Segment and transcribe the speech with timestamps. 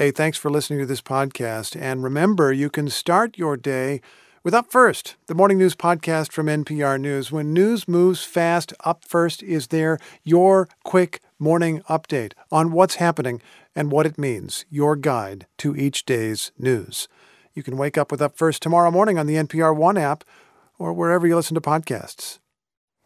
[0.00, 1.78] Hey, thanks for listening to this podcast.
[1.78, 4.00] And remember, you can start your day
[4.42, 7.30] with Up First, the morning news podcast from NPR News.
[7.30, 13.42] When news moves fast, Up First is there, your quick morning update on what's happening
[13.76, 17.06] and what it means, your guide to each day's news.
[17.52, 20.24] You can wake up with Up First tomorrow morning on the NPR One app
[20.78, 22.38] or wherever you listen to podcasts.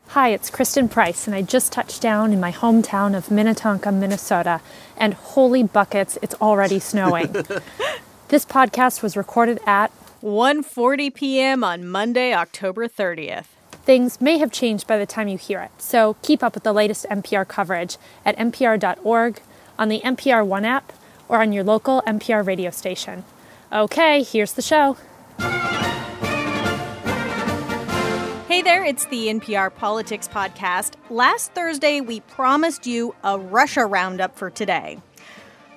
[0.08, 4.60] Hi, it's Kristen Price, and I just touched down in my hometown of Minnetonka, Minnesota,
[4.96, 7.32] and holy buckets, it's already snowing.
[8.28, 9.90] this podcast was recorded at
[10.22, 11.64] 1:40 p.m.
[11.64, 13.46] on Monday, October 30th.
[13.84, 16.72] Things may have changed by the time you hear it, so keep up with the
[16.72, 19.40] latest NPR coverage at npr.org,
[19.78, 20.92] on the NPR One app,
[21.28, 23.24] or on your local NPR radio station.
[23.72, 24.96] Okay, here's the show.
[28.74, 30.94] There, it's the NPR Politics Podcast.
[31.08, 34.98] Last Thursday, we promised you a Russia roundup for today.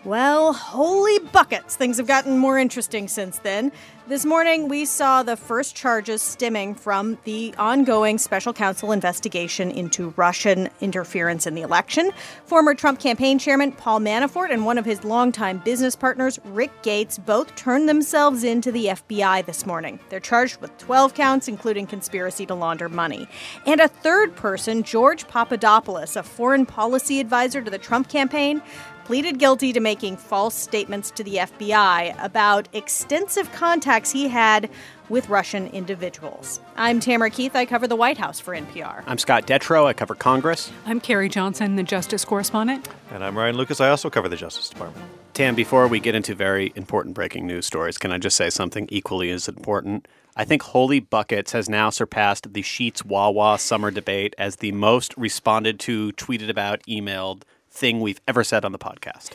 [0.08, 3.74] Well, holy buckets, things have gotten more interesting since then.
[4.08, 10.14] This morning, we saw the first charges stemming from the ongoing special counsel investigation into
[10.16, 12.12] Russian interference in the election.
[12.46, 17.18] Former Trump campaign chairman Paul Manafort and one of his longtime business partners, Rick Gates,
[17.18, 20.00] both turned themselves in to the FBI this morning.
[20.08, 23.28] They're charged with 12 counts, including conspiracy to launder money.
[23.66, 28.62] And a third person, George Papadopoulos, a foreign policy advisor to the Trump campaign,
[29.08, 34.70] pleaded guilty to making false statements to the FBI about extensive contacts he had
[35.08, 36.60] with Russian individuals.
[36.76, 37.56] I'm Tamara Keith.
[37.56, 39.06] I cover the White House for NPR.
[39.08, 39.86] I'm Scott Detrow.
[39.86, 40.70] I cover Congress.
[40.86, 42.90] I'm Carrie Johnson, the Justice Correspondent.
[43.10, 43.80] And I'm Ryan Lucas.
[43.80, 45.10] I also cover the Justice Department.
[45.34, 48.90] Tam, before we get into very important breaking news stories, can I just say something
[48.92, 50.06] equally as important?
[50.36, 55.16] I think Holy Buckets has now surpassed the Sheetz Wawa summer debate as the most
[55.16, 57.44] responded to, tweeted about, emailed
[57.78, 59.34] thing we've ever said on the podcast.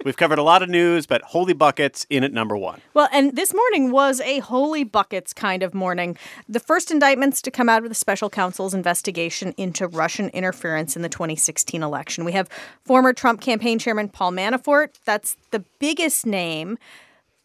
[0.04, 2.80] we've covered a lot of news, but Holy Buckets in at number one.
[2.94, 6.16] Well, and this morning was a Holy Buckets kind of morning.
[6.48, 11.02] The first indictments to come out of the special counsel's investigation into Russian interference in
[11.02, 12.24] the 2016 election.
[12.24, 12.48] We have
[12.84, 14.90] former Trump campaign chairman Paul Manafort.
[15.04, 16.78] That's the biggest name,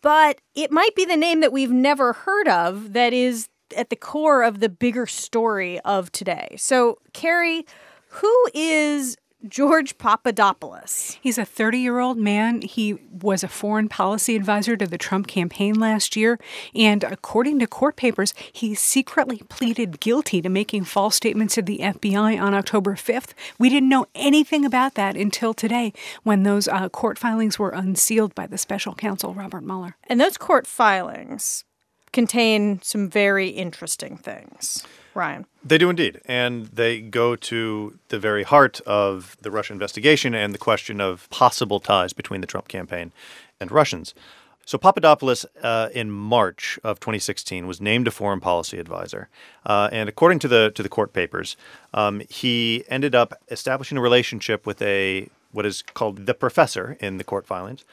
[0.01, 3.95] but it might be the name that we've never heard of that is at the
[3.95, 6.55] core of the bigger story of today.
[6.57, 7.65] So, Carrie,
[8.09, 9.17] who is
[9.47, 11.17] George Papadopoulos.
[11.21, 12.61] He's a 30 year old man.
[12.61, 16.39] He was a foreign policy advisor to the Trump campaign last year.
[16.73, 21.79] And according to court papers, he secretly pleaded guilty to making false statements to the
[21.79, 23.33] FBI on October 5th.
[23.59, 25.93] We didn't know anything about that until today
[26.23, 29.95] when those uh, court filings were unsealed by the special counsel, Robert Mueller.
[30.07, 31.63] And those court filings
[32.11, 34.83] contain some very interesting things.
[35.17, 35.45] Ryan.
[35.63, 36.21] They do indeed.
[36.25, 41.29] And they go to the very heart of the Russia investigation and the question of
[41.29, 43.11] possible ties between the Trump campaign
[43.59, 44.13] and Russians.
[44.65, 49.29] So Papadopoulos, uh, in March of 2016, was named a foreign policy advisor,
[49.65, 51.55] uh, and according to the to the court papers,
[51.93, 57.17] um, he ended up establishing a relationship with a what is called the professor in
[57.17, 57.85] the court filings,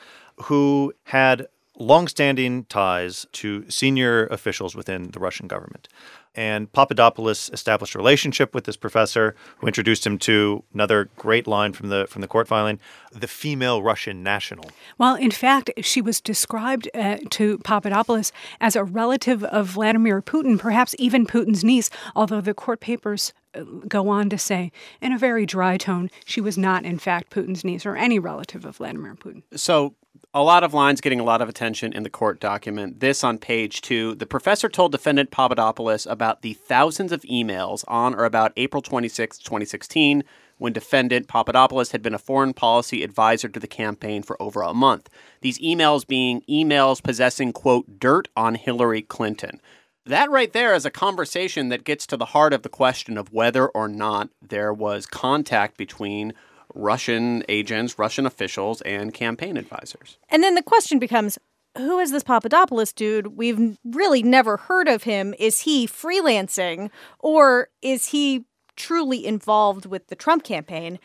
[0.46, 1.46] who had
[1.78, 5.88] longstanding ties to senior officials within the Russian government.
[6.34, 11.72] And Papadopoulos established a relationship with this professor who introduced him to another great line
[11.72, 12.80] from the from the court filing,
[13.12, 14.70] the female Russian national.
[14.98, 20.58] Well, in fact, she was described uh, to Papadopoulos as a relative of Vladimir Putin,
[20.58, 25.18] perhaps even Putin's niece, although the court papers uh, go on to say, in a
[25.18, 29.14] very dry tone, she was not, in fact, Putin's niece or any relative of Vladimir
[29.14, 29.42] Putin.
[29.54, 29.94] So,
[30.36, 32.98] a lot of lines getting a lot of attention in the court document.
[32.98, 34.16] This on page two.
[34.16, 39.38] The professor told defendant Papadopoulos about the thousands of emails on or about April 26,
[39.38, 40.24] 2016,
[40.58, 44.74] when defendant Papadopoulos had been a foreign policy advisor to the campaign for over a
[44.74, 45.08] month.
[45.40, 49.60] These emails being emails possessing, quote, dirt on Hillary Clinton.
[50.04, 53.32] That right there is a conversation that gets to the heart of the question of
[53.32, 56.34] whether or not there was contact between
[56.74, 60.18] Russian agents, Russian officials, and campaign advisors.
[60.28, 61.38] And then the question becomes
[61.76, 63.36] who is this Papadopoulos dude?
[63.36, 65.34] We've really never heard of him.
[65.38, 68.44] Is he freelancing or is he
[68.76, 70.98] truly involved with the Trump campaign?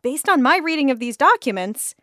[0.00, 1.94] Based on my reading of these documents,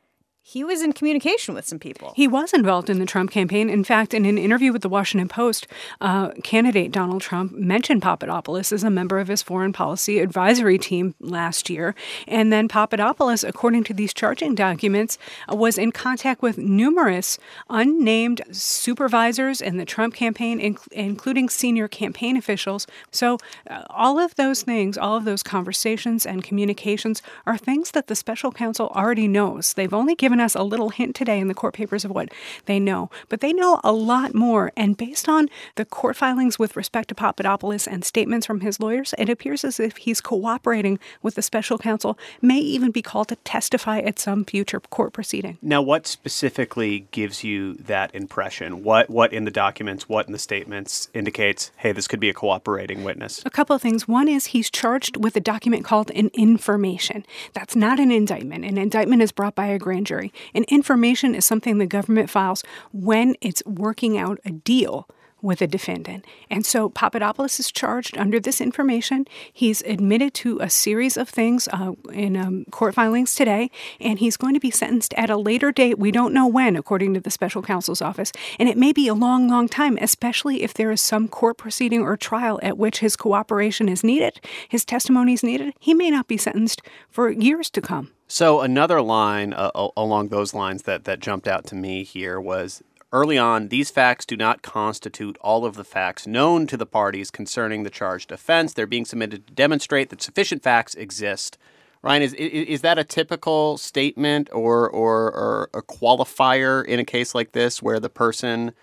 [0.47, 2.13] he was in communication with some people.
[2.15, 3.67] He was involved in the Trump campaign.
[3.67, 5.65] In fact, in an interview with the Washington Post,
[6.01, 11.15] uh, candidate Donald Trump mentioned Papadopoulos as a member of his foreign policy advisory team
[11.19, 11.95] last year.
[12.27, 15.17] And then Papadopoulos, according to these charging documents,
[15.51, 21.87] uh, was in contact with numerous unnamed supervisors in the Trump campaign, inc- including senior
[21.87, 22.85] campaign officials.
[23.09, 28.05] So, uh, all of those things, all of those conversations and communications are things that
[28.05, 29.73] the special counsel already knows.
[29.73, 32.27] They've only given given us a little hint today in the court papers of what
[32.65, 34.69] they know, but they know a lot more.
[34.75, 39.13] And based on the court filings with respect to Papadopoulos and statements from his lawyers,
[39.17, 43.37] it appears as if he's cooperating with the special counsel, may even be called to
[43.45, 45.57] testify at some future court proceeding.
[45.61, 48.83] Now, what specifically gives you that impression?
[48.83, 52.33] What what in the documents, what in the statements indicates, hey, this could be a
[52.33, 53.41] cooperating witness?
[53.45, 54.05] A couple of things.
[54.05, 57.25] One is he's charged with a document called an information.
[57.53, 58.65] That's not an indictment.
[58.65, 60.24] An indictment is brought by a grand jury.
[60.53, 65.07] An information is something the government files when it's working out a deal
[65.41, 66.25] with a defendant.
[66.49, 69.25] And so Papadopoulos is charged under this information.
[69.51, 74.37] He's admitted to a series of things uh, in um, court filings today, and he's
[74.37, 75.99] going to be sentenced at a later date.
[75.99, 78.31] We don't know when, according to the special counsel's office.
[78.59, 82.01] And it may be a long, long time, especially if there is some court proceeding
[82.01, 85.73] or trial at which his cooperation is needed, his testimony is needed.
[85.79, 88.11] He may not be sentenced for years to come.
[88.27, 92.81] So another line uh, along those lines that that jumped out to me here was
[93.15, 97.31] Early on, these facts do not constitute all of the facts known to the parties
[97.31, 98.73] concerning the charged offense.
[98.73, 101.57] They're being submitted to demonstrate that sufficient facts exist.
[102.01, 107.33] Ryan, is, is that a typical statement or, or, or a qualifier in a case
[107.33, 108.73] like this where the person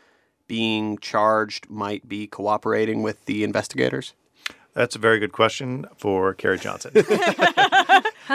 [0.48, 4.14] being charged might be cooperating with the investigators?
[4.74, 6.92] That's a very good question for Carrie Johnson.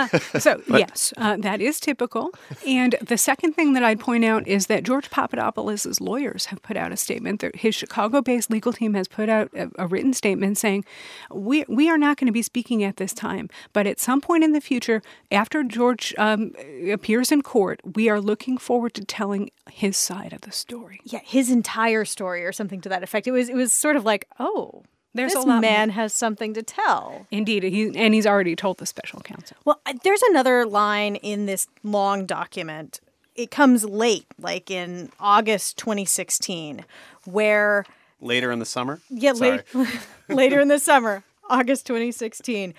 [0.39, 2.31] so, yes, uh, that is typical.
[2.66, 6.78] And the second thing that I'd point out is that George Papadopoulos' lawyers have put
[6.78, 7.42] out a statement.
[7.42, 10.86] That his Chicago based legal team has put out a, a written statement saying,
[11.31, 14.44] we, we are not going to be speaking at this time, but at some point
[14.44, 15.01] in the future,
[15.31, 16.51] after George um,
[16.92, 21.01] appears in court, we are looking forward to telling his side of the story.
[21.04, 23.28] Yeah, his entire story or something to that effect.
[23.28, 24.84] It was, it was sort of like, oh,
[25.18, 25.96] there's this man more.
[25.96, 27.28] has something to tell.
[27.31, 29.58] Indeed, he, and he's already told the special counsel.
[29.66, 33.00] Well, there's another line in this long document.
[33.36, 36.86] It comes late, like in August 2016,
[37.25, 37.86] where
[38.22, 39.00] later in the summer.
[39.10, 39.62] Yeah, late,
[40.30, 42.74] later in the summer, August 2016,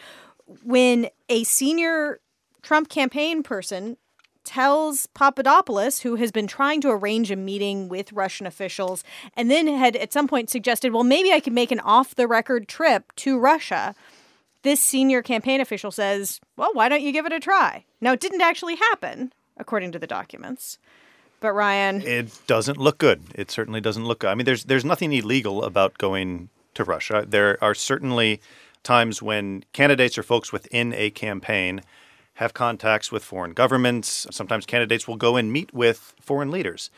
[0.64, 2.20] when a senior
[2.62, 3.96] Trump campaign person
[4.48, 9.04] tells Papadopoulos, who has been trying to arrange a meeting with Russian officials,
[9.34, 12.26] and then had at some point suggested, well, maybe I could make an off the
[12.26, 13.94] record trip to Russia.
[14.62, 17.84] This senior campaign official says, well, why don't you give it a try?
[18.00, 20.78] Now, it didn't actually happen, according to the documents.
[21.40, 23.22] But Ryan, it doesn't look good.
[23.34, 24.30] It certainly doesn't look good.
[24.30, 27.24] I mean, there's there's nothing illegal about going to Russia.
[27.28, 28.40] There are certainly
[28.82, 31.82] times when candidates or folks within a campaign
[32.38, 34.24] have contacts with foreign governments.
[34.30, 36.88] Sometimes candidates will go and meet with foreign leaders.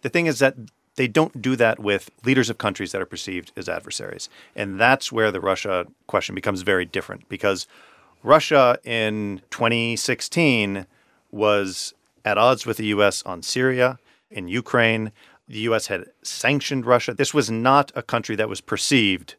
[0.00, 0.56] The thing is that
[0.96, 4.28] they don't do that with leaders of countries that are perceived as adversaries.
[4.56, 7.68] And that's where the Russia question becomes very different because
[8.24, 10.86] Russia in 2016
[11.30, 11.94] was
[12.24, 14.00] at odds with the US on Syria,
[14.32, 15.12] in Ukraine.
[15.46, 17.14] The US had sanctioned Russia.
[17.14, 19.36] This was not a country that was perceived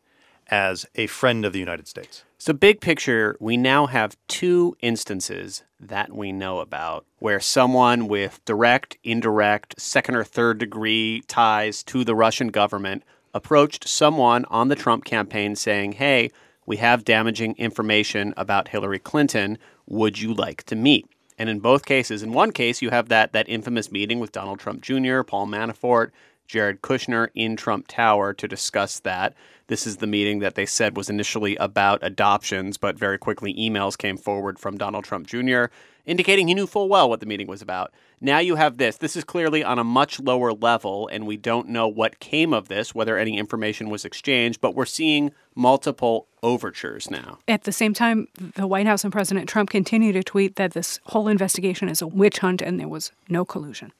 [0.47, 2.23] as a friend of the United States.
[2.45, 8.43] So, big picture, we now have two instances that we know about where someone with
[8.43, 13.03] direct, indirect, second or third degree ties to the Russian government
[13.33, 16.31] approached someone on the Trump campaign saying, Hey,
[16.65, 19.57] we have damaging information about Hillary Clinton.
[19.87, 21.07] Would you like to meet?
[21.39, 24.59] And in both cases, in one case, you have that, that infamous meeting with Donald
[24.59, 26.11] Trump Jr., Paul Manafort,
[26.47, 29.33] Jared Kushner in Trump Tower to discuss that.
[29.67, 33.97] This is the meeting that they said was initially about adoptions, but very quickly emails
[33.97, 35.65] came forward from Donald Trump Jr.
[36.05, 37.93] indicating he knew full well what the meeting was about.
[38.19, 38.97] Now you have this.
[38.97, 42.67] This is clearly on a much lower level, and we don't know what came of
[42.67, 47.39] this, whether any information was exchanged, but we're seeing multiple overtures now.
[47.47, 50.99] At the same time, the White House and President Trump continue to tweet that this
[51.07, 53.91] whole investigation is a witch hunt and there was no collusion.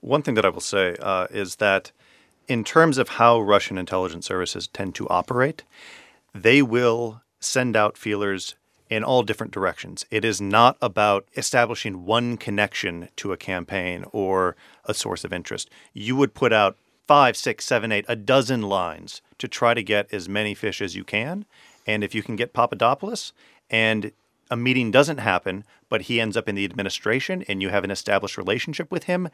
[0.00, 1.92] One thing that I will say uh, is that
[2.48, 5.62] in terms of how Russian intelligence services tend to operate,
[6.34, 8.54] they will send out feelers
[8.88, 10.04] in all different directions.
[10.10, 15.70] It is not about establishing one connection to a campaign or a source of interest.
[15.94, 16.76] You would put out
[17.08, 20.94] five, six, seven, eight, a dozen lines to try to get as many fish as
[20.94, 21.46] you can.
[21.86, 23.32] And if you can get Papadopoulos
[23.70, 24.12] and
[24.52, 27.90] a meeting doesn't happen, but he ends up in the administration and you have an
[27.90, 29.30] established relationship with him,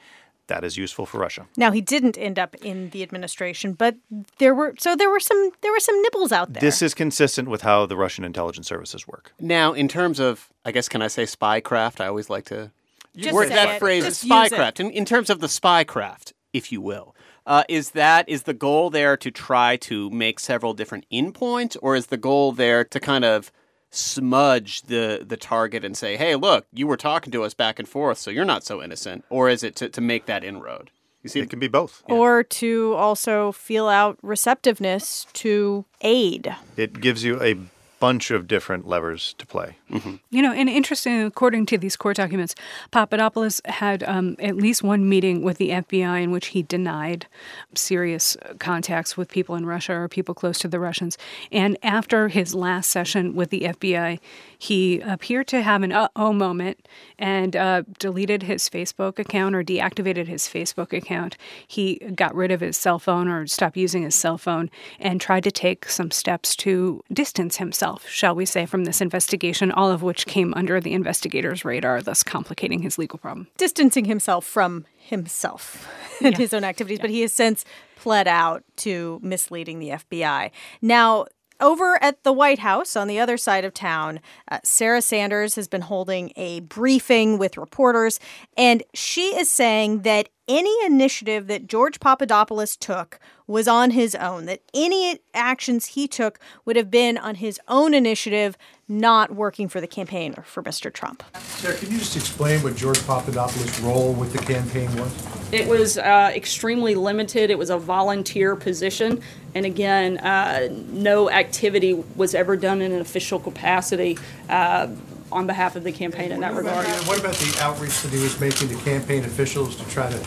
[0.46, 1.48] that is useful for Russia.
[1.56, 3.96] Now he didn't end up in the administration, but
[4.38, 6.60] there were so there were some there were some nibbles out there.
[6.60, 9.32] This is consistent with how the Russian intelligence services work.
[9.40, 12.00] Now, in terms of, I guess, can I say spycraft?
[12.00, 12.70] I always like to
[13.16, 13.78] Just work that it.
[13.80, 14.78] phrase, Just spycraft.
[14.78, 18.88] In, in terms of the spycraft, if you will, uh, is that is the goal
[18.88, 23.24] there to try to make several different endpoints, or is the goal there to kind
[23.24, 23.50] of
[23.90, 27.88] smudge the the target and say, "Hey, look, you were talking to us back and
[27.88, 30.90] forth, so you're not so innocent," or is it to, to make that inroad?
[31.22, 32.02] You see, it can be both.
[32.06, 36.54] Or to also feel out receptiveness to aid.
[36.76, 37.56] It gives you a
[37.98, 39.77] bunch of different levers to play.
[39.90, 40.16] Mm-hmm.
[40.30, 42.54] You know, and interesting, according to these court documents,
[42.90, 47.26] Papadopoulos had um, at least one meeting with the FBI in which he denied
[47.74, 51.16] serious contacts with people in Russia or people close to the Russians.
[51.50, 54.20] And after his last session with the FBI,
[54.58, 56.86] he appeared to have an uh oh moment
[57.18, 61.36] and uh, deleted his Facebook account or deactivated his Facebook account.
[61.66, 65.44] He got rid of his cell phone or stopped using his cell phone and tried
[65.44, 70.02] to take some steps to distance himself, shall we say, from this investigation, all of
[70.02, 73.46] which came under the investigator's radar, thus complicating his legal problem.
[73.58, 75.88] Distancing himself from himself
[76.20, 76.38] and yeah.
[76.38, 77.02] his own activities, yeah.
[77.02, 80.50] but he has since pled out to misleading the FBI.
[80.82, 81.26] Now,
[81.60, 85.68] over at the White House on the other side of town, uh, Sarah Sanders has
[85.68, 88.20] been holding a briefing with reporters,
[88.56, 94.46] and she is saying that any initiative that George Papadopoulos took was on his own,
[94.46, 98.56] that any actions he took would have been on his own initiative,
[98.88, 100.92] not working for the campaign or for Mr.
[100.92, 101.22] Trump.
[101.36, 105.37] Sarah, can you just explain what George Papadopoulos' role with the campaign was?
[105.50, 107.50] It was uh, extremely limited.
[107.50, 109.22] It was a volunteer position.
[109.54, 114.18] And again, uh, no activity was ever done in an official capacity.
[114.48, 114.88] Uh,
[115.30, 116.86] on behalf of the campaign in that regard.
[117.06, 120.18] what about the outreach that he was making to campaign officials to try to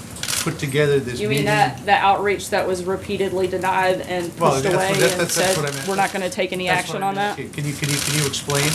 [0.44, 1.46] put together this You meeting?
[1.46, 5.12] mean that, that outreach that was repeatedly denied and Well, pushed that's away what- that-
[5.14, 5.88] and that's- that's what I said, meant.
[5.88, 7.36] we're not gonna take any That's what action on that?
[7.36, 8.70] Can you, can you, can you explain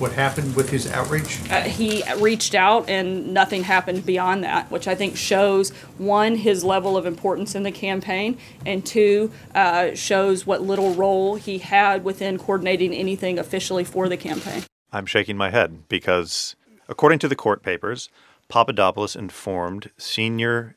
[0.00, 1.40] what happened with his outreach?
[1.50, 6.64] Uh, he reached out and nothing happened beyond that, which I think shows one, his
[6.64, 12.04] level of importance in the campaign, and two, uh, shows what little role he had
[12.04, 14.64] within coordinating anything officially for the campaign.
[14.92, 16.56] I'm shaking my head because,
[16.88, 18.08] according to the court papers,
[18.48, 20.74] Papadopoulos informed senior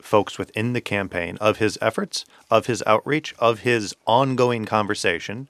[0.00, 5.48] folks within the campaign of his efforts, of his outreach, of his ongoing conversation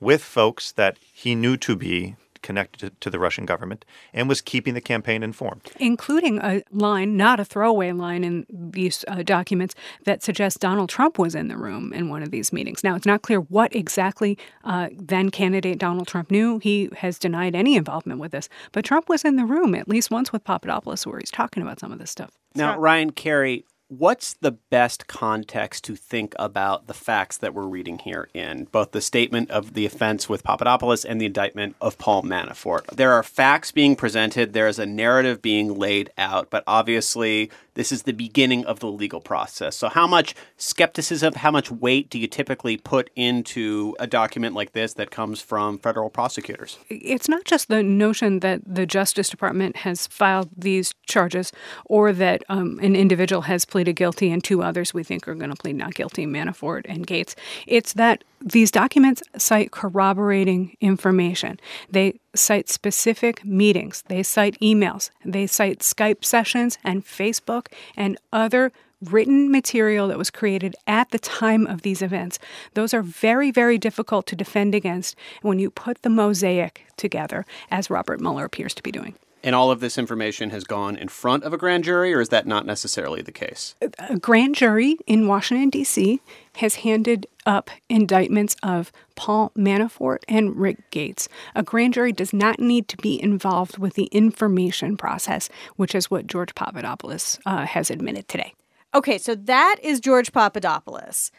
[0.00, 4.74] with folks that he knew to be connected to the Russian government and was keeping
[4.74, 5.70] the campaign informed.
[5.78, 11.18] Including a line, not a throwaway line in these uh, documents, that suggests Donald Trump
[11.18, 12.82] was in the room in one of these meetings.
[12.84, 16.58] Now, it's not clear what exactly uh, then candidate Donald Trump knew.
[16.58, 18.48] He has denied any involvement with this.
[18.72, 21.80] But Trump was in the room at least once with Papadopoulos where he's talking about
[21.80, 22.30] some of this stuff.
[22.54, 27.98] Now, Ryan Carrie, what's the best context to think about the facts that we're reading
[27.98, 32.22] here in both the statement of the offense with Papadopoulos and the indictment of Paul
[32.22, 32.86] Manafort?
[32.86, 37.90] There are facts being presented, there is a narrative being laid out, but obviously this
[37.90, 39.76] is the beginning of the legal process.
[39.76, 44.72] So, how much skepticism, how much weight do you typically put into a document like
[44.72, 46.78] this that comes from federal prosecutors?
[46.88, 51.52] It's not just the notion that the Justice Department has filed these charges
[51.86, 55.50] or that um, an individual has pleaded guilty and two others we think are going
[55.50, 57.34] to plead not guilty, Manafort and Gates.
[57.66, 61.60] It's that these documents cite corroborating information.
[61.90, 68.72] They cite specific meetings, they cite emails, they cite Skype sessions and Facebook and other
[69.02, 72.38] written material that was created at the time of these events.
[72.74, 77.90] Those are very, very difficult to defend against when you put the mosaic together, as
[77.90, 79.14] Robert Mueller appears to be doing.
[79.42, 82.28] And all of this information has gone in front of a grand jury, or is
[82.28, 83.74] that not necessarily the case?
[83.98, 86.20] A grand jury in Washington, D.C.
[86.56, 91.28] has handed up indictments of Paul Manafort and Rick Gates.
[91.54, 96.10] A grand jury does not need to be involved with the information process, which is
[96.10, 98.54] what George Papadopoulos uh, has admitted today.
[98.94, 101.30] Okay, so that is George Papadopoulos.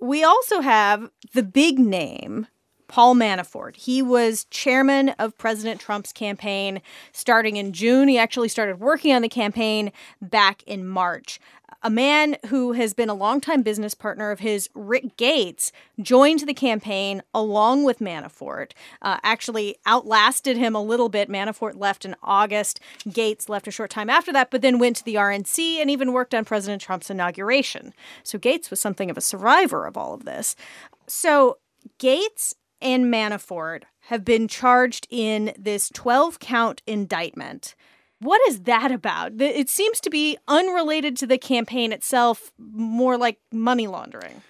[0.00, 2.46] We also have the big name
[2.90, 3.76] Paul Manafort.
[3.76, 6.82] He was chairman of President Trump's campaign
[7.12, 8.08] starting in June.
[8.08, 11.38] He actually started working on the campaign back in March.
[11.84, 15.70] A man who has been a longtime business partner of his, Rick Gates,
[16.02, 18.72] joined the campaign along with Manafort.
[19.00, 21.30] Uh, actually, outlasted him a little bit.
[21.30, 22.80] Manafort left in August.
[23.10, 26.12] Gates left a short time after that, but then went to the RNC and even
[26.12, 27.94] worked on President Trump's inauguration.
[28.24, 30.56] So Gates was something of a survivor of all of this.
[31.06, 31.58] So
[31.98, 37.74] Gates and Manafort have been charged in this 12 count indictment.
[38.18, 39.40] What is that about?
[39.40, 44.42] It seems to be unrelated to the campaign itself, more like money laundering.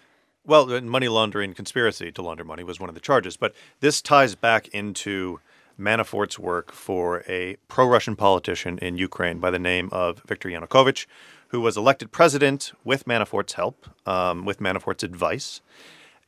[0.44, 4.02] Well, uh, money laundering conspiracy to launder money was one of the charges, but this
[4.02, 5.38] ties back into
[5.78, 11.06] Manafort's work for a pro Russian politician in Ukraine by the name of Viktor Yanukovych,
[11.48, 15.60] who was elected president with Manafort's help, um, with Manafort's advice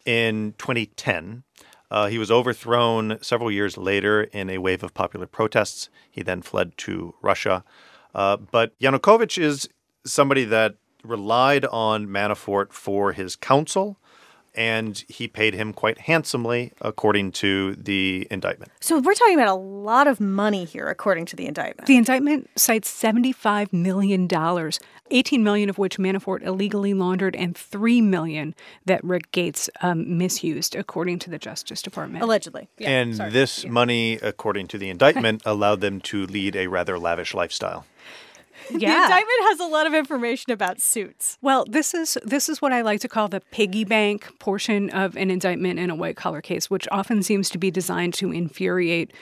[0.04, 1.42] in 2010.
[1.92, 5.90] Uh, he was overthrown several years later in a wave of popular protests.
[6.10, 7.64] He then fled to Russia.
[8.14, 9.68] Uh, but Yanukovych is
[10.04, 13.98] somebody that relied on Manafort for his counsel
[14.54, 18.70] and he paid him quite handsomely, according to the indictment.
[18.80, 21.86] So we're talking about a lot of money here, according to the indictment.
[21.86, 24.28] The indictment cites $75 million,
[25.10, 28.54] 18 million of which Manafort illegally laundered, and 3 million
[28.84, 32.22] that Rick Gates um, misused, according to the Justice Department.
[32.22, 32.68] Allegedly.
[32.80, 37.86] and this money, according to the indictment, allowed them to lead a rather lavish lifestyle.
[38.72, 41.38] The indictment has a lot of information about suits.
[41.42, 45.16] Well, this is this is what I like to call the piggy bank portion of
[45.16, 49.12] an indictment in a white collar case, which often seems to be designed to infuriate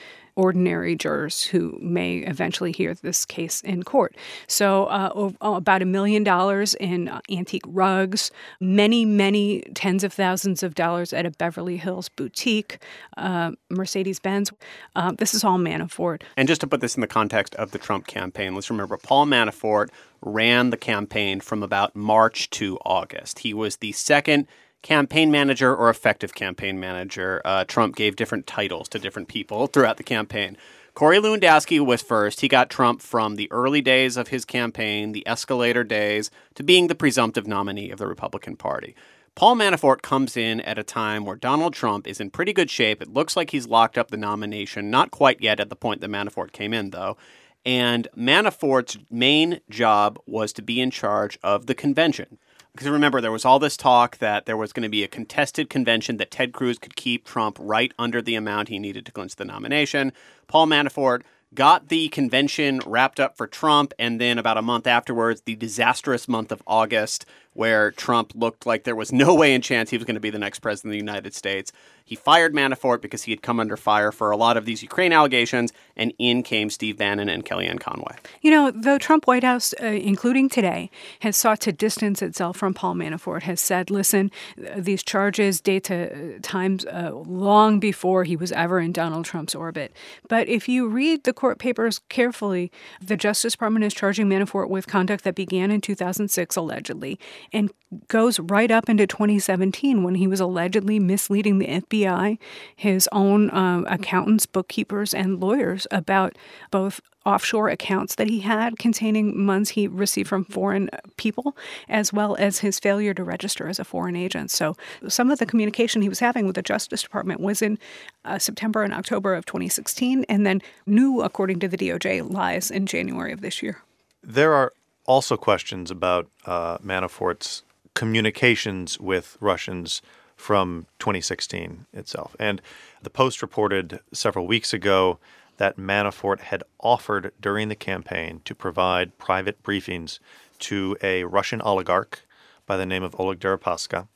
[0.41, 4.17] ordinary jurors who may eventually hear this case in court.
[4.47, 10.63] So, uh, about a million dollars in uh, antique rugs, many, many tens of thousands
[10.63, 12.79] of dollars at a Beverly Hills boutique,
[13.19, 14.51] uh, Mercedes Benz.
[14.97, 16.23] Uh, this is all Manafort.
[16.39, 19.27] And just to put this in the context of the Trump campaign, let's remember Paul
[19.27, 19.91] Manafort
[20.23, 23.41] ran the campaign from about March to August.
[23.41, 24.47] He was the second
[24.83, 27.43] campaign manager or effective campaign manager.
[27.45, 30.57] Uh, Trump gave different titles to different people throughout the campaign.
[30.95, 32.41] Corey Lewandowski was first.
[32.41, 36.89] He got Trump from the early days of his campaign, the escalator days, to being
[36.89, 38.95] the presumptive nominee of the Republican Party.
[39.37, 43.01] Paul Manafort comes in at a time where Donald Trump is in pretty good shape.
[43.01, 46.11] It looks like he's locked up the nomination, not quite yet at the point that
[46.11, 47.17] Manafort came in, though.
[47.65, 52.39] And Manafort's main job was to be in charge of the convention.
[52.73, 55.69] Because remember, there was all this talk that there was going to be a contested
[55.69, 59.37] convention that Ted Cruz could keep Trump right under the amount he needed to clinch
[59.37, 60.13] the nomination.
[60.47, 61.23] Paul Manafort
[61.53, 66.29] got the convention wrapped up for Trump, and then about a month afterwards, the disastrous
[66.29, 70.05] month of August, where Trump looked like there was no way in chance he was
[70.05, 71.73] going to be the next president of the United States.
[72.05, 75.13] He fired Manafort because he had come under fire for a lot of these Ukraine
[75.13, 78.17] allegations, and in came Steve Bannon and Kellyanne Conway.
[78.41, 80.91] You know, the Trump White House, uh, including today,
[81.21, 86.11] has sought to distance itself from Paul Manafort, has said, listen, these charges date to
[86.11, 89.95] uh, times uh, long before he was ever in Donald Trump's orbit.
[90.29, 94.89] But if you read the court papers carefully, the Justice Department is charging Manafort with
[94.89, 97.21] conduct that began in 2006, allegedly,
[97.53, 97.71] and
[98.09, 102.39] goes right up into 2017 when he was allegedly misleading the FBI,
[102.77, 106.37] his own uh, accountants, bookkeepers, and lawyers about
[106.71, 111.57] both offshore accounts that he had containing funds he received from foreign people,
[111.89, 114.51] as well as his failure to register as a foreign agent.
[114.51, 114.77] So
[115.09, 117.79] some of the communication he was having with the Justice Department was in
[118.25, 122.87] uh, September and October of 2016, and then new, according to the DOJ, lies in
[122.87, 123.83] January of this year.
[124.23, 124.73] There are
[125.11, 130.03] also questions about uh, Manafort's communications with Russians
[130.37, 132.37] from 2016 itself.
[132.39, 132.63] And
[133.03, 135.19] the Post reported several weeks ago
[135.57, 140.21] that Manafort had offered during the campaign to provide private briefings
[140.61, 142.21] to a Russian oligarch
[142.65, 144.07] by the name of Oleg Deripaska.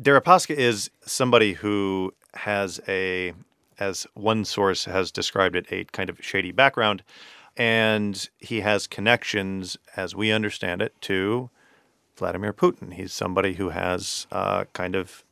[0.00, 3.34] Deripaska is somebody who has a,
[3.80, 7.02] as one source has described it, a kind of shady background.
[7.58, 11.50] And he has connections, as we understand it, to
[12.16, 12.94] Vladimir Putin.
[12.94, 15.24] He's somebody who has uh, kind of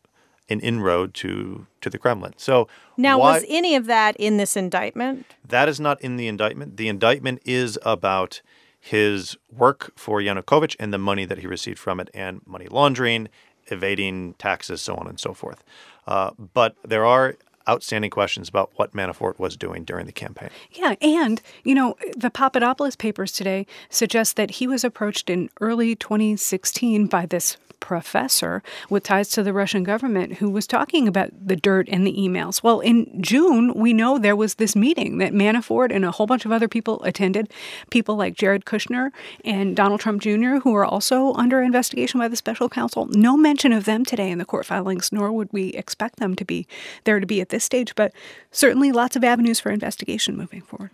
[0.48, 2.34] an inroad to to the Kremlin.
[2.36, 5.34] So Now, why- was any of that in this indictment?
[5.48, 6.76] that is not in the indictment.
[6.76, 8.42] The indictment is about
[8.78, 13.28] his work for Yanukovych and the money that he received from it, and money laundering,
[13.68, 15.64] evading taxes, so on and so forth.
[16.06, 17.34] Uh, but there are
[17.68, 20.50] outstanding questions about what Manafort was doing during the campaign.
[20.72, 25.94] Yeah, and you know, the Papadopoulos papers today suggest that he was approached in early
[25.94, 31.54] 2016 by this professor with ties to the Russian government who was talking about the
[31.54, 32.60] dirt and the emails.
[32.60, 36.44] Well, in June, we know there was this meeting that Manafort and a whole bunch
[36.44, 37.52] of other people attended,
[37.90, 39.10] people like Jared Kushner
[39.44, 43.06] and Donald Trump Jr., who are also under investigation by the special counsel.
[43.12, 46.44] No mention of them today in the court filings, nor would we expect them to
[46.44, 46.66] be
[47.04, 48.12] there to be at this stage, but
[48.50, 50.90] certainly lots of avenues for investigation moving forward.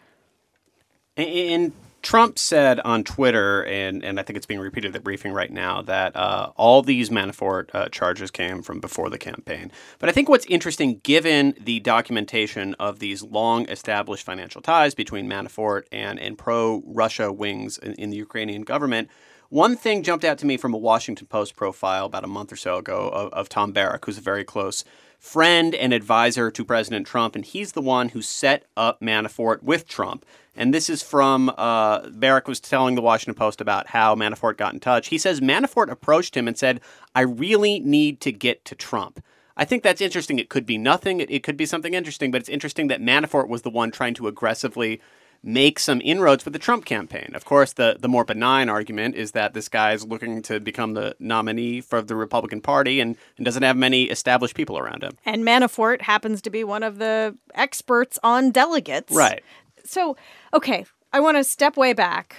[1.16, 5.32] And Trump said on Twitter, and, and I think it's being repeated at the briefing
[5.32, 9.70] right now, that uh, all these Manafort uh, charges came from before the campaign.
[10.00, 15.28] But I think what's interesting, given the documentation of these long established financial ties between
[15.28, 19.08] Manafort and, and pro Russia wings in, in the Ukrainian government,
[19.48, 22.56] one thing jumped out to me from a Washington Post profile about a month or
[22.56, 24.82] so ago of, of Tom Barrack, who's a very close
[25.22, 29.86] friend and advisor to President Trump, and he's the one who set up Manafort with
[29.86, 30.26] Trump.
[30.56, 34.74] And this is from uh, Barrack was telling the Washington Post about how Manafort got
[34.74, 35.08] in touch.
[35.08, 36.80] He says Manafort approached him and said,
[37.14, 39.22] I really need to get to Trump.
[39.56, 40.40] I think that's interesting.
[40.40, 41.20] It could be nothing.
[41.20, 44.14] It, it could be something interesting, but it's interesting that Manafort was the one trying
[44.14, 45.00] to aggressively
[45.42, 47.32] make some inroads with the Trump campaign.
[47.34, 50.94] Of course, the, the more benign argument is that this guy is looking to become
[50.94, 55.18] the nominee for the Republican Party and, and doesn't have many established people around him.
[55.24, 59.12] And Manafort happens to be one of the experts on delegates.
[59.14, 59.42] Right.
[59.84, 60.16] So,
[60.54, 62.36] okay, I want to step way back.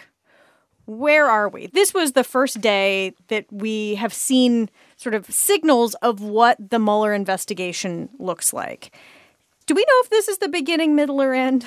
[0.85, 1.67] Where are we?
[1.67, 6.79] This was the first day that we have seen sort of signals of what the
[6.79, 8.93] Mueller investigation looks like.
[9.65, 11.65] Do we know if this is the beginning, middle, or end?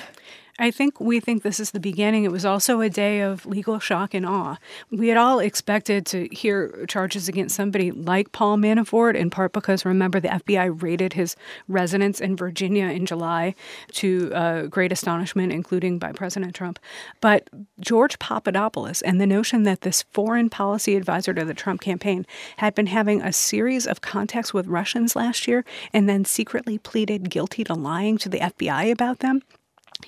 [0.59, 2.23] I think we think this is the beginning.
[2.23, 4.57] It was also a day of legal shock and awe.
[4.89, 9.85] We had all expected to hear charges against somebody like Paul Manafort, in part because
[9.85, 11.35] remember the FBI raided his
[11.67, 13.53] residence in Virginia in July
[13.93, 16.79] to uh, great astonishment, including by President Trump.
[17.21, 22.25] But George Papadopoulos and the notion that this foreign policy advisor to the Trump campaign
[22.57, 27.29] had been having a series of contacts with Russians last year and then secretly pleaded
[27.29, 29.43] guilty to lying to the FBI about them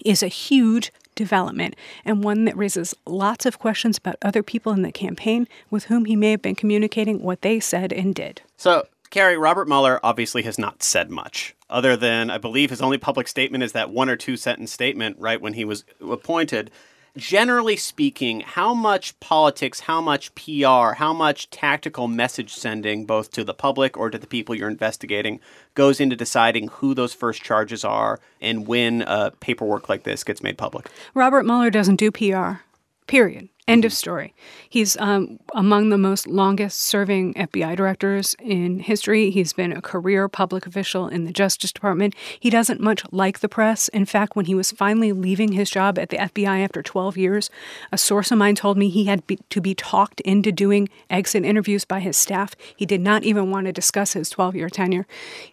[0.05, 1.75] is a huge development
[2.05, 6.05] and one that raises lots of questions about other people in the campaign with whom
[6.05, 8.41] he may have been communicating what they said and did.
[8.55, 12.97] So, Carrie, Robert Mueller obviously has not said much, other than I believe his only
[12.97, 16.71] public statement is that one or two sentence statement right when he was appointed
[17.17, 23.43] generally speaking, how much politics, how much PR, how much tactical message sending, both to
[23.43, 25.39] the public or to the people you're investigating,
[25.75, 29.05] goes into deciding who those first charges are and when
[29.39, 30.87] paperwork like this gets made public?
[31.13, 32.61] Robert Mueller doesn't do PR,
[33.07, 33.49] period.
[33.69, 34.33] End of story.
[34.67, 39.29] He's um, among the most longest serving FBI directors in history.
[39.29, 42.15] He's been a career public official in the Justice Department.
[42.39, 43.87] He doesn't much like the press.
[43.89, 47.51] In fact, when he was finally leaving his job at the FBI after 12 years,
[47.91, 51.45] a source of mine told me he had be, to be talked into doing exit
[51.45, 52.55] interviews by his staff.
[52.75, 55.05] He did not even want to discuss his 12 year tenure.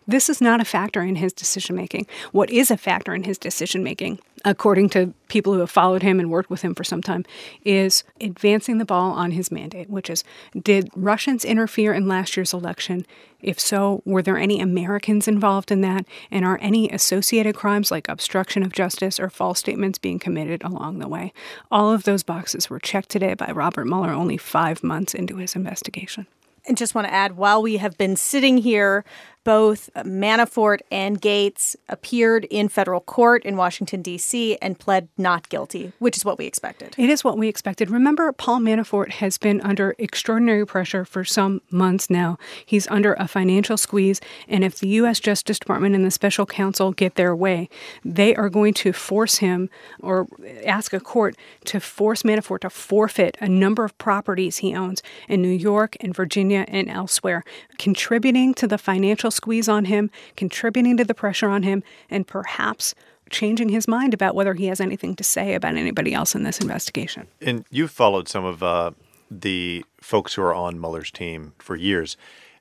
[0.09, 2.07] This is not a factor in his decision making.
[2.33, 6.21] What is a factor in his decision making according to people who have followed him
[6.21, 7.25] and worked with him for some time,
[7.65, 10.23] is advancing the ball on his mandate, which is
[10.63, 13.05] did Russians interfere in last year's election?
[13.43, 16.07] If so, were there any Americans involved in that?
[16.31, 21.01] And are any associated crimes like obstruction of justice or false statements being committed along
[21.01, 21.33] the way?
[21.71, 25.57] All of those boxes were checked today by Robert Mueller only five months into his
[25.57, 26.27] investigation.
[26.69, 29.05] And just want to add while we have been sitting here
[29.47, 35.93] both Manafort and Gates appeared in federal court in Washington, D.C., and pled not guilty,
[36.01, 36.97] which is what we expected.
[36.99, 37.89] It is what we expected.
[37.89, 42.39] Remember, Paul Manafort has been under extraordinary pressure for some months now.
[42.65, 45.21] He's under a financial squeeze, and if the U.S.
[45.21, 47.69] Justice Department and the special counsel get their way,
[48.05, 50.27] they are going to force him or
[50.65, 55.41] ask a court to force Manafort to forfeit a number of properties he owns in
[55.41, 57.45] New York and Virginia and elsewhere,
[57.79, 62.95] contributing to the financial squeeze on him, contributing to the pressure on him, and perhaps
[63.31, 66.61] changing his mind about whether he has anything to say about anybody else in this
[66.61, 67.27] investigation.
[67.41, 68.93] And you've followed some of uh,
[69.31, 72.17] the folks who are on Mueller's team for years.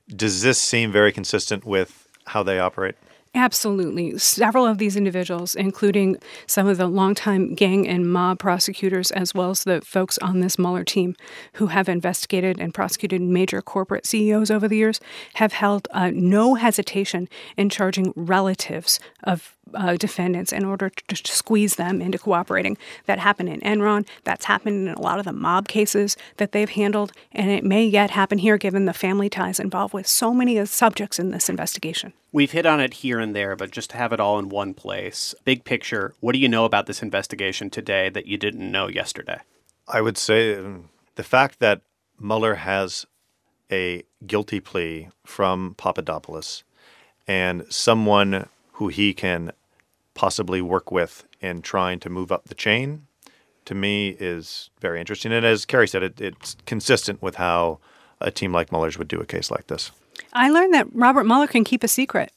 [0.08, 2.96] Does this seem very consistent with how they operate?
[3.36, 4.16] Absolutely.
[4.16, 9.50] Several of these individuals, including some of the longtime gang and mob prosecutors, as well
[9.50, 11.14] as the folks on this Mueller team
[11.54, 15.00] who have investigated and prosecuted major corporate CEOs over the years,
[15.34, 21.32] have held uh, no hesitation in charging relatives of uh, defendants in order to, to
[21.32, 22.76] squeeze them into cooperating.
[23.06, 24.06] That happened in Enron.
[24.24, 27.84] That's happened in a lot of the mob cases that they've handled, and it may
[27.84, 31.30] yet happen here given the family ties involved with so many of the subjects in
[31.30, 32.12] this investigation.
[32.32, 34.74] We've hit on it here and there, but just to have it all in one
[34.74, 38.88] place, big picture, what do you know about this investigation today that you didn't know
[38.88, 39.40] yesterday?
[39.88, 41.82] I would say um, the fact that
[42.18, 43.06] Mueller has
[43.70, 46.64] a guilty plea from Papadopoulos
[47.26, 49.52] and someone who he can
[50.14, 53.06] possibly work with in trying to move up the chain
[53.66, 55.32] to me is very interesting.
[55.32, 57.78] And as Carrie said, it, it's consistent with how
[58.20, 59.90] a team like Mueller's would do a case like this.
[60.32, 62.32] I learned that Robert Mueller can keep a secret.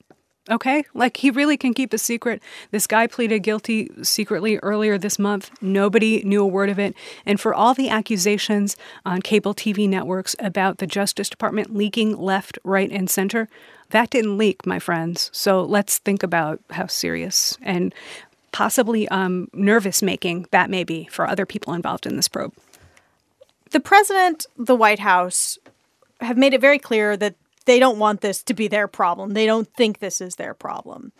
[0.50, 0.84] Okay?
[0.96, 2.42] Like he really can keep a secret.
[2.72, 5.52] This guy pleaded guilty secretly earlier this month.
[5.62, 6.96] Nobody knew a word of it.
[7.24, 8.76] And for all the accusations
[9.06, 13.48] on cable TV networks about the Justice Department leaking left, right, and center,
[13.92, 15.30] that didn't leak, my friends.
[15.34, 17.94] So let's think about how serious and
[18.52, 22.54] possibly um, nervous making that may be for other people involved in this probe.
[23.72, 25.58] The president, the White House
[26.22, 29.34] have made it very clear that they don't want this to be their problem.
[29.34, 31.12] They don't think this is their problem.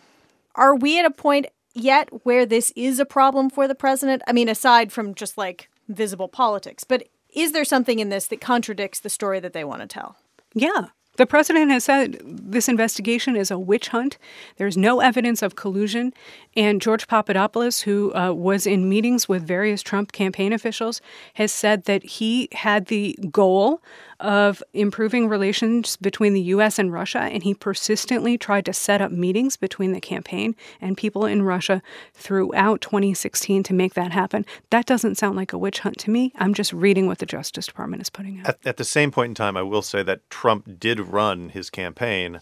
[0.56, 4.22] Are we at a point yet where this is a problem for the president?
[4.26, 8.40] I mean, aside from just like visible politics, but is there something in this that
[8.40, 10.16] contradicts the story that they want to tell?
[10.52, 14.16] Yeah, The president has said this investigation is a witch hunt.
[14.56, 16.14] There's no evidence of collusion.
[16.56, 21.00] And George Papadopoulos, who uh, was in meetings with various Trump campaign officials,
[21.34, 23.82] has said that he had the goal
[24.20, 26.78] of improving relations between the U.S.
[26.78, 31.24] and Russia, and he persistently tried to set up meetings between the campaign and people
[31.24, 34.44] in Russia throughout 2016 to make that happen.
[34.70, 36.32] That doesn't sound like a witch hunt to me.
[36.36, 38.48] I'm just reading what the Justice Department is putting out.
[38.48, 41.70] At, at the same point in time, I will say that Trump did run his
[41.70, 42.40] campaign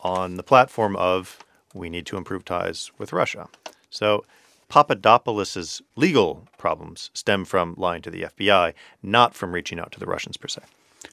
[0.00, 1.38] on the platform of
[1.74, 3.48] we need to improve ties with Russia.
[3.90, 4.24] So
[4.68, 10.06] Papadopoulos' legal problems stem from lying to the FBI, not from reaching out to the
[10.06, 10.62] Russians per se.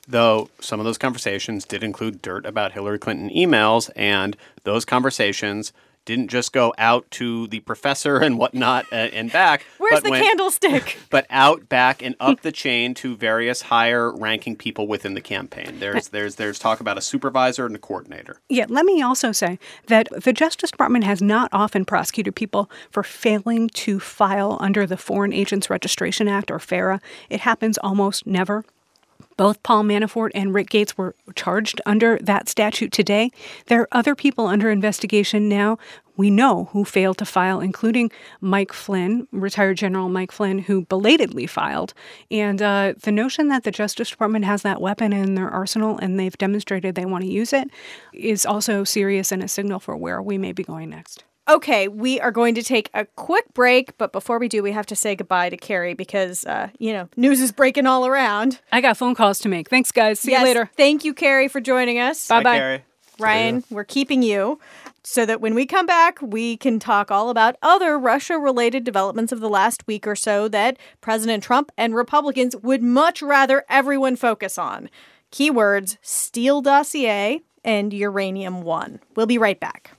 [0.07, 5.73] Though some of those conversations did include dirt about Hillary Clinton emails, and those conversations
[6.05, 9.65] didn't just go out to the professor and whatnot and, and back.
[9.77, 10.97] Where's but the went- candlestick?
[11.09, 15.79] But out, back, and up the chain to various higher-ranking people within the campaign.
[15.79, 18.39] There's there's there's talk about a supervisor and a coordinator.
[18.47, 19.57] Yeah, let me also say
[19.87, 24.97] that the Justice Department has not often prosecuted people for failing to file under the
[24.97, 27.01] Foreign Agents Registration Act or FARA.
[27.29, 28.65] It happens almost never.
[29.39, 33.31] Both Paul Manafort and Rick Gates were charged under that statute today.
[33.67, 35.77] There are other people under investigation now.
[36.17, 41.47] We know who failed to file, including Mike Flynn, retired General Mike Flynn, who belatedly
[41.47, 41.93] filed.
[42.29, 46.19] And uh, the notion that the Justice Department has that weapon in their arsenal and
[46.19, 47.69] they've demonstrated they want to use it
[48.11, 51.23] is also serious and a signal for where we may be going next.
[51.49, 54.85] Okay, we are going to take a quick break, but before we do, we have
[54.85, 58.59] to say goodbye to Carrie because, uh, you know, news is breaking all around.
[58.71, 59.67] I got phone calls to make.
[59.67, 60.19] Thanks, guys.
[60.19, 60.69] See Yes, you later.
[60.77, 62.27] Thank you, Carrie, for joining us.
[62.27, 62.57] Bye bye.
[62.59, 62.83] Carrie.
[63.19, 64.59] Ryan, we're keeping you
[65.03, 69.31] so that when we come back, we can talk all about other Russia related developments
[69.31, 74.15] of the last week or so that President Trump and Republicans would much rather everyone
[74.15, 74.89] focus on.
[75.31, 78.99] Keywords Steele dossier and Uranium One.
[79.15, 79.91] We'll be right back.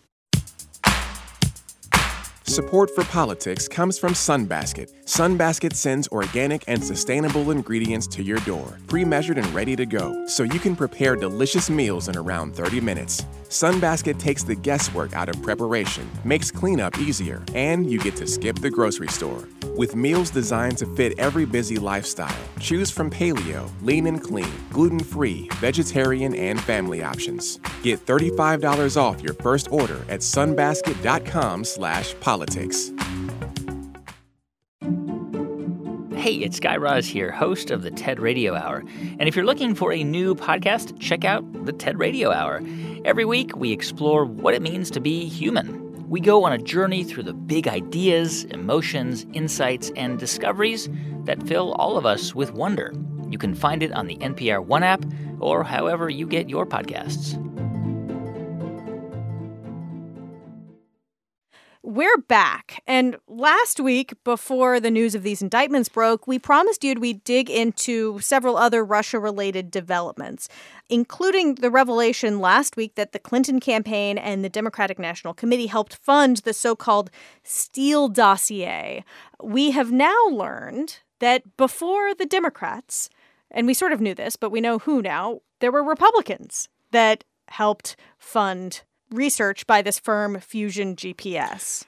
[2.51, 5.00] Support for politics comes from Sunbasket.
[5.11, 10.15] Sunbasket sends organic and sustainable ingredients to your door, pre measured and ready to go,
[10.29, 13.25] so you can prepare delicious meals in around 30 minutes.
[13.49, 18.61] Sunbasket takes the guesswork out of preparation, makes cleanup easier, and you get to skip
[18.61, 19.49] the grocery store.
[19.77, 25.01] With meals designed to fit every busy lifestyle, choose from paleo, lean and clean, gluten
[25.01, 27.59] free, vegetarian, and family options.
[27.83, 32.93] Get $35 off your first order at sunbasket.com/slash politics.
[36.21, 38.85] Hey, it's Guy Raz here, host of the TED Radio Hour.
[39.19, 42.61] And if you're looking for a new podcast, check out the TED Radio Hour.
[43.07, 46.07] Every week, we explore what it means to be human.
[46.11, 50.91] We go on a journey through the big ideas, emotions, insights, and discoveries
[51.25, 52.93] that fill all of us with wonder.
[53.31, 55.03] You can find it on the NPR One app
[55.39, 57.35] or however you get your podcasts.
[61.83, 62.83] We're back.
[62.87, 67.49] And last week, before the news of these indictments broke, we promised you we'd dig
[67.49, 70.51] into several other Russia related developments,
[70.91, 75.97] including the revelation last week that the Clinton campaign and the Democratic National Committee helped
[75.97, 77.11] fund the so called
[77.45, 79.03] Steele dossier.
[79.43, 83.09] We have now learned that before the Democrats,
[83.51, 87.25] and we sort of knew this, but we know who now, there were Republicans that
[87.49, 91.85] helped fund research by this firm Fusion GPS.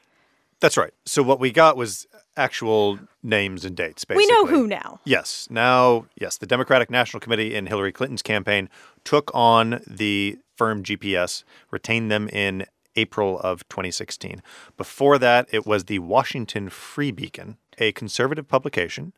[0.60, 0.92] That's right.
[1.04, 2.06] So what we got was
[2.36, 4.26] actual names and dates, basically.
[4.26, 5.00] We know who now.
[5.04, 5.48] Yes.
[5.50, 8.68] Now, yes, the Democratic National Committee in Hillary Clinton's campaign
[9.04, 14.42] took on the firm GPS, retained them in April of 2016.
[14.76, 19.12] Before that, it was the Washington Free Beacon, a conservative publication,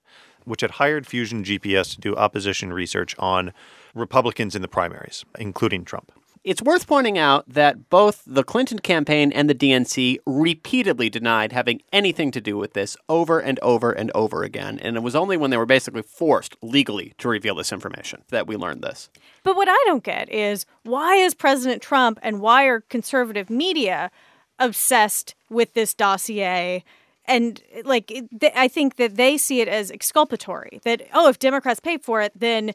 [0.44, 3.52] which had hired Fusion GPS to do opposition research on
[3.94, 6.12] Republicans in the primaries, including Trump.
[6.44, 11.80] It's worth pointing out that both the Clinton campaign and the DNC repeatedly denied having
[11.90, 14.78] anything to do with this over and over and over again.
[14.80, 18.46] And it was only when they were basically forced legally to reveal this information that
[18.46, 19.09] we learned this.
[19.42, 24.11] But what I don't get is why is President Trump and why are conservative media
[24.59, 26.85] obsessed with this dossier?
[27.24, 28.12] And like,
[28.54, 30.83] I think that they see it as exculpatory.
[30.85, 32.74] That oh, if Democrats pay for it, then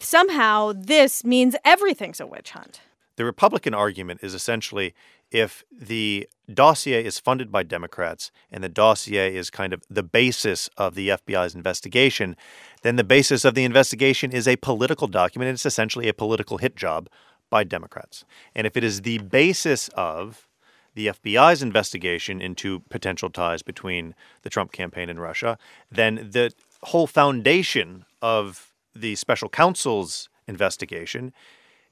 [0.00, 2.80] somehow this means everything's a witch hunt.
[3.16, 4.94] The Republican argument is essentially
[5.30, 10.70] if the dossier is funded by Democrats and the dossier is kind of the basis
[10.76, 12.36] of the FBI's investigation,
[12.82, 15.50] then the basis of the investigation is a political document.
[15.50, 17.08] It's essentially a political hit job
[17.50, 18.24] by Democrats.
[18.54, 20.46] And if it is the basis of
[20.94, 25.58] the FBI's investigation into potential ties between the Trump campaign and Russia,
[25.90, 26.52] then the
[26.84, 28.67] whole foundation of
[29.00, 31.32] the special counsel's investigation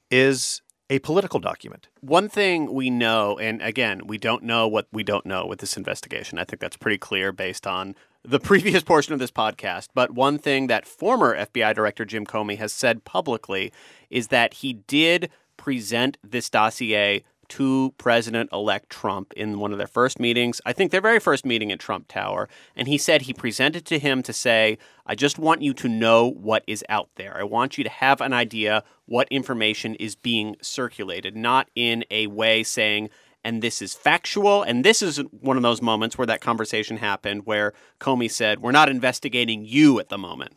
[0.09, 1.89] is a political document.
[2.01, 5.75] One thing we know, and again, we don't know what we don't know with this
[5.75, 6.39] investigation.
[6.39, 9.89] I think that's pretty clear based on the previous portion of this podcast.
[9.93, 13.73] But one thing that former FBI Director Jim Comey has said publicly
[14.09, 19.87] is that he did present this dossier to President elect Trump in one of their
[19.87, 20.59] first meetings.
[20.65, 22.49] I think their very first meeting at Trump Tower.
[22.75, 26.29] And he said he presented to him to say, I just want you to know
[26.29, 27.37] what is out there.
[27.37, 32.27] I want you to have an idea what information is being circulated, not in a
[32.27, 33.09] way saying,
[33.43, 34.61] and this is factual.
[34.61, 38.71] And this is one of those moments where that conversation happened where Comey said, We're
[38.71, 40.56] not investigating you at the moment.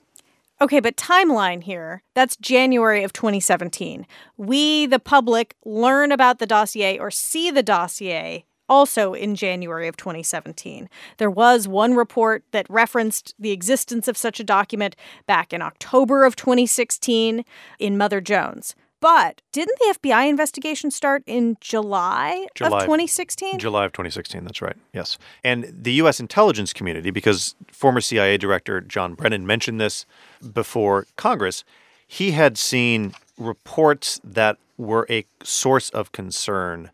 [0.62, 2.02] Okay, but timeline here.
[2.14, 4.06] That's January of 2017.
[4.36, 9.96] We, the public, learn about the dossier or see the dossier also in January of
[9.96, 10.88] 2017.
[11.16, 14.96] There was one report that referenced the existence of such a document
[15.26, 17.42] back in October of 2016
[17.78, 18.76] in Mother Jones.
[19.00, 23.58] But didn't the FBI investigation start in July, July of 2016?
[23.58, 24.76] July of 2016, that's right.
[24.92, 25.16] Yes.
[25.42, 26.20] And the U.S.
[26.20, 30.04] intelligence community, because former CIA Director John Brennan mentioned this
[30.52, 31.64] before Congress,
[32.06, 36.90] he had seen reports that were a source of concern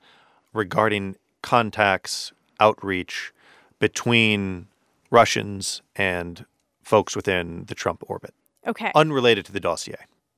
[0.52, 3.32] regarding contacts, outreach
[3.78, 4.68] between
[5.10, 6.44] Russians and
[6.82, 8.32] folks within the Trump orbit.
[8.66, 8.92] Okay.
[8.94, 9.96] Unrelated to the dossier.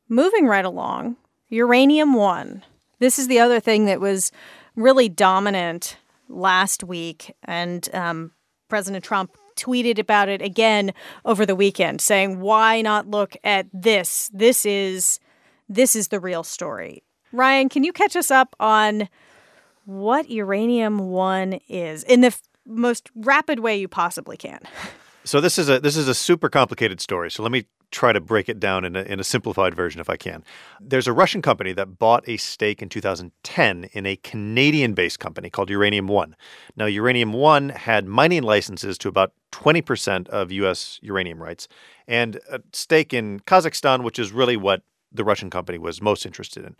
[0.08, 1.16] Moving right along,
[1.48, 2.62] Uranium One.
[2.98, 4.32] This is the other thing that was
[4.76, 5.96] really dominant
[6.28, 8.32] last week, and um,
[8.68, 10.92] President Trump tweeted about it again
[11.24, 14.30] over the weekend, saying, "Why not look at this?
[14.32, 15.20] This is
[15.68, 19.08] this is the real story." Ryan, can you catch us up on
[19.84, 24.60] what Uranium One is in the f- most rapid way you possibly can?
[25.24, 27.30] So this is a this is a super complicated story.
[27.30, 30.10] So let me try to break it down in a, in a simplified version if
[30.10, 30.44] I can.
[30.80, 35.50] There's a Russian company that bought a stake in 2010 in a Canadian based company
[35.50, 36.36] called Uranium One.
[36.76, 40.98] Now, Uranium One had mining licenses to about 20% of U.S.
[41.02, 41.68] uranium rights
[42.06, 46.64] and a stake in Kazakhstan, which is really what the Russian company was most interested
[46.64, 46.76] in.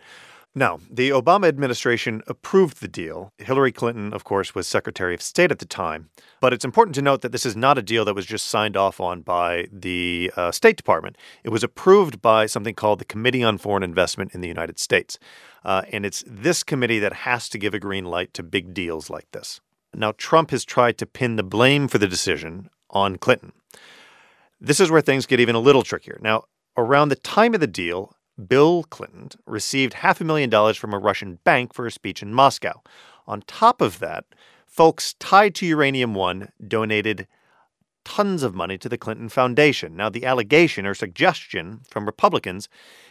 [0.55, 3.33] Now, the Obama administration approved the deal.
[3.39, 6.11] Hillary Clinton, of course, was Secretary of State at the time.
[6.41, 8.77] But it's important to note that this is not a deal that was just signed
[8.77, 11.17] off on by the uh, State Department.
[11.45, 15.19] It was approved by something called the Committee on Foreign Investment in the United States.
[15.65, 19.11] Uh, and it's this committee that has to give a green light to big deals
[19.11, 19.61] like this.
[19.95, 23.53] Now, Trump has tried to pin the blame for the decision on Clinton.
[24.61, 26.19] This is where things get even a little trickier.
[26.21, 26.45] Now,
[26.77, 30.98] around the time of the deal, Bill Clinton received half a million dollars from a
[30.98, 32.83] Russian bank for a speech in Moscow.
[33.27, 34.24] On top of that,
[34.66, 37.27] folks tied to Uranium One donated
[38.05, 39.94] tons of money to the Clinton Foundation.
[39.94, 42.68] Now, the allegation or suggestion from Republicans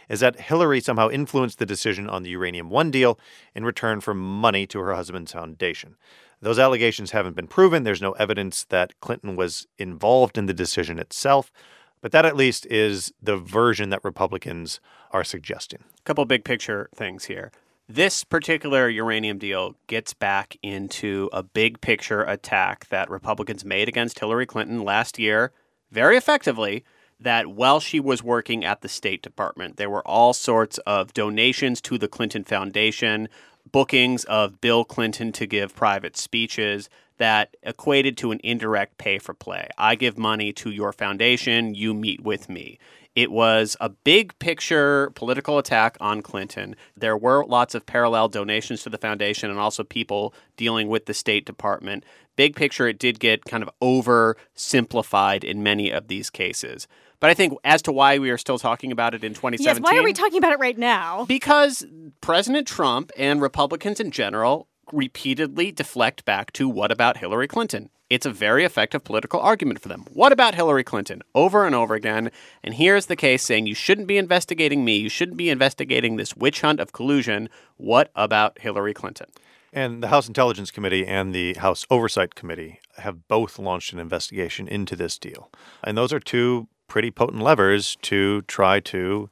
[0.08, 3.18] is that Hillary somehow influenced the decision on the Uranium One deal
[3.54, 5.96] in return for money to her husband's foundation.
[6.40, 7.82] Those allegations haven't been proven.
[7.82, 11.52] There's no evidence that Clinton was involved in the decision itself.
[12.00, 14.80] But that at least is the version that Republicans
[15.10, 15.80] are suggesting.
[15.98, 17.50] A couple big picture things here.
[17.88, 24.18] This particular uranium deal gets back into a big picture attack that Republicans made against
[24.18, 25.52] Hillary Clinton last year
[25.90, 26.84] very effectively.
[27.20, 31.80] That while she was working at the State Department, there were all sorts of donations
[31.80, 33.28] to the Clinton Foundation,
[33.72, 39.34] bookings of Bill Clinton to give private speeches that equated to an indirect pay for
[39.34, 39.68] play.
[39.76, 42.78] I give money to your foundation, you meet with me.
[43.14, 46.76] It was a big picture political attack on Clinton.
[46.96, 51.14] There were lots of parallel donations to the foundation and also people dealing with the
[51.14, 52.04] State Department.
[52.36, 56.86] Big picture, it did get kind of oversimplified in many of these cases.
[57.20, 59.64] But I think as to why we are still talking about it in 2017.
[59.64, 61.24] Yes, why are we talking about it right now?
[61.26, 61.84] Because
[62.20, 67.90] President Trump and Republicans in general repeatedly deflect back to what about Hillary Clinton?
[68.10, 70.06] It's a very effective political argument for them.
[70.12, 71.20] What about Hillary Clinton?
[71.34, 72.30] Over and over again.
[72.64, 74.96] And here's the case saying you shouldn't be investigating me.
[74.96, 77.50] You shouldn't be investigating this witch hunt of collusion.
[77.76, 79.26] What about Hillary Clinton?
[79.74, 84.66] And the House Intelligence Committee and the House Oversight Committee have both launched an investigation
[84.66, 85.50] into this deal.
[85.84, 89.30] And those are two pretty potent levers to try to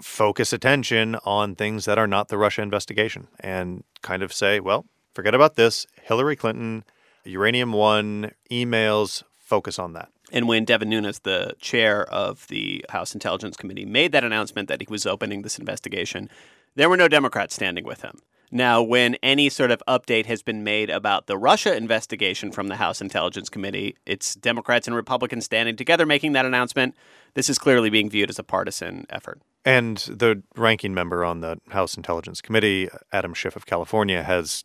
[0.00, 4.86] focus attention on things that are not the Russia investigation and kind of say, well,
[5.14, 5.86] forget about this.
[6.02, 6.84] Hillary Clinton,
[7.24, 10.08] Uranium One, emails, focus on that.
[10.32, 14.80] And when Devin Nunes, the chair of the House Intelligence Committee, made that announcement that
[14.80, 16.30] he was opening this investigation,
[16.76, 18.20] there were no Democrats standing with him.
[18.50, 22.76] Now, when any sort of update has been made about the Russia investigation from the
[22.76, 26.96] House Intelligence Committee, it's Democrats and Republicans standing together making that announcement.
[27.34, 29.40] This is clearly being viewed as a partisan effort.
[29.64, 34.64] And the ranking member on the House Intelligence Committee, Adam Schiff of California, has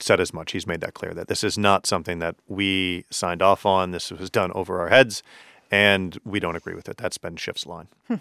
[0.00, 0.52] said as much.
[0.52, 3.90] He's made that clear that this is not something that we signed off on.
[3.90, 5.22] This was done over our heads,
[5.70, 6.96] and we don't agree with it.
[6.96, 7.88] That's been Schiff's line.
[8.06, 8.16] Hmm.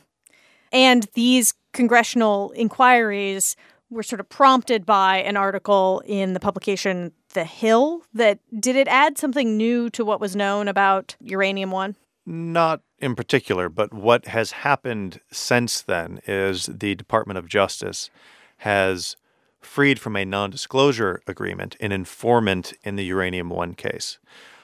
[0.73, 3.55] And these congressional inquiries
[3.89, 8.87] were sort of prompted by an article in the publication The Hill that did it
[8.87, 11.95] add something new to what was known about Uranium One?
[12.25, 18.09] Not in particular, but what has happened since then is the Department of Justice
[18.57, 19.15] has
[19.61, 24.19] freed from a non disclosure agreement an informant in the Uranium One case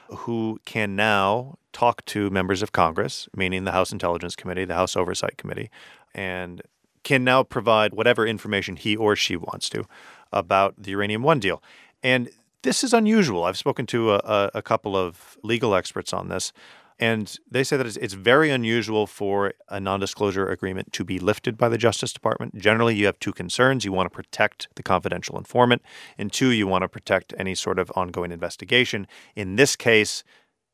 [0.09, 4.95] who can now talk to members of Congress, meaning the House Intelligence Committee, the House
[4.95, 5.71] Oversight Committee,
[6.13, 6.61] and
[7.03, 9.85] can now provide whatever information he or she wants to
[10.31, 11.61] about the Uranium One deal.
[12.01, 12.29] And
[12.63, 13.43] this is unusual.
[13.43, 16.53] I've spoken to a, a couple of legal experts on this.
[16.99, 21.19] And they say that it's, it's very unusual for a non disclosure agreement to be
[21.19, 22.55] lifted by the Justice Department.
[22.57, 23.83] Generally, you have two concerns.
[23.83, 25.81] You want to protect the confidential informant,
[26.17, 29.07] and two, you want to protect any sort of ongoing investigation.
[29.35, 30.23] In this case,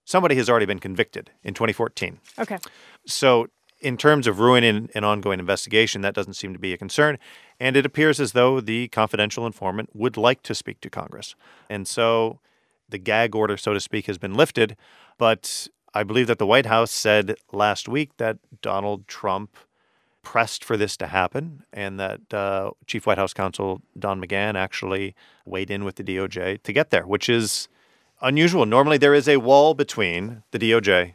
[0.06, 2.20] somebody has already been convicted in 2014.
[2.38, 2.58] Okay.
[3.08, 3.48] So,
[3.82, 7.18] in terms of ruining an ongoing investigation, that doesn't seem to be a concern.
[7.60, 11.36] And it appears as though the confidential informant would like to speak to Congress.
[11.70, 12.40] And so
[12.90, 14.76] the gag order, so to speak, has been lifted.
[15.18, 19.56] But I believe that the White House said last week that Donald Trump
[20.22, 25.16] pressed for this to happen and that uh, Chief White House Counsel Don McGahn actually
[25.46, 27.68] weighed in with the DOJ to get there, which is
[28.22, 28.66] unusual.
[28.66, 31.14] Normally, there is a wall between the DOJ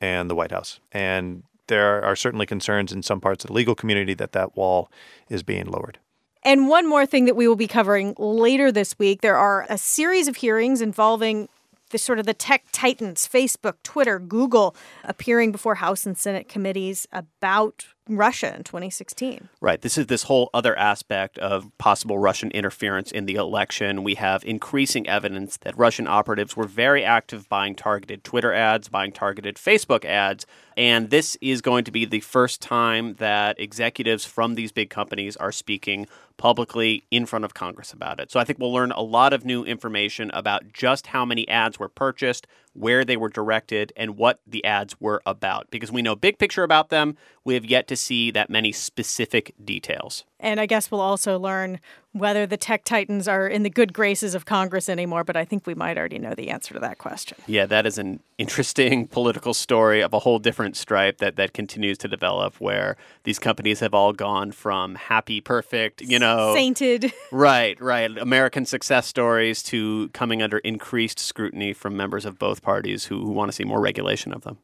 [0.00, 0.80] and the White House.
[0.90, 4.90] And there are certainly concerns in some parts of the legal community that that wall
[5.28, 5.98] is being lowered.
[6.42, 9.78] And one more thing that we will be covering later this week there are a
[9.78, 11.48] series of hearings involving
[11.90, 17.06] the sort of the tech titans Facebook, Twitter, Google appearing before House and Senate committees
[17.12, 19.48] about Russia in 2016.
[19.60, 19.80] Right.
[19.80, 24.04] This is this whole other aspect of possible Russian interference in the election.
[24.04, 29.12] We have increasing evidence that Russian operatives were very active buying targeted Twitter ads, buying
[29.12, 30.46] targeted Facebook ads.
[30.76, 35.36] And this is going to be the first time that executives from these big companies
[35.36, 38.30] are speaking publicly in front of Congress about it.
[38.30, 41.78] So I think we'll learn a lot of new information about just how many ads
[41.78, 42.46] were purchased,
[42.78, 45.70] where they were directed, and what the ads were about.
[45.70, 49.54] Because we know big picture about them, we have yet to see that many specific
[49.64, 50.24] details.
[50.38, 51.80] And I guess we'll also learn
[52.18, 55.66] whether the tech titans are in the good graces of Congress anymore, but I think
[55.66, 57.38] we might already know the answer to that question.
[57.46, 61.98] Yeah, that is an interesting political story of a whole different stripe that, that continues
[61.98, 67.12] to develop where these companies have all gone from happy, perfect, you know, sainted.
[67.32, 68.16] Right, right.
[68.16, 73.30] American success stories to coming under increased scrutiny from members of both parties who, who
[73.30, 74.58] want to see more regulation of them.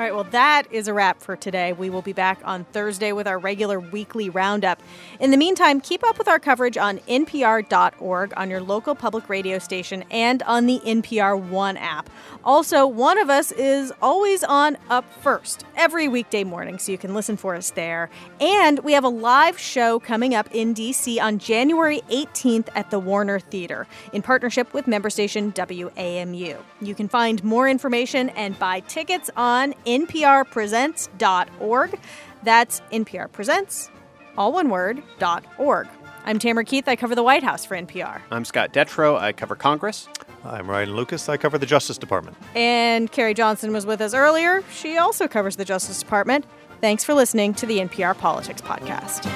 [0.00, 1.74] All right, well, that is a wrap for today.
[1.74, 4.82] We will be back on Thursday with our regular weekly roundup.
[5.18, 9.58] In the meantime, keep up with our coverage on npr.org, on your local public radio
[9.58, 12.08] station, and on the NPR One app.
[12.42, 17.12] Also, one of us is always on Up First every weekday morning, so you can
[17.12, 18.08] listen for us there.
[18.40, 22.98] And we have a live show coming up in DC on January 18th at the
[22.98, 26.56] Warner Theater in partnership with member station WAMU.
[26.80, 32.00] You can find more information and buy tickets on nprpresents.org.
[32.42, 33.90] That's NPR Presents,
[34.36, 35.88] all one word, dot .org.
[36.24, 36.88] I'm Tamara Keith.
[36.88, 38.20] I cover the White House for NPR.
[38.30, 39.18] I'm Scott Detrow.
[39.18, 40.08] I cover Congress.
[40.44, 41.28] I'm Ryan Lucas.
[41.28, 42.36] I cover the Justice Department.
[42.54, 44.62] And Carrie Johnson was with us earlier.
[44.72, 46.46] She also covers the Justice Department.
[46.80, 49.26] Thanks for listening to the NPR Politics Podcast.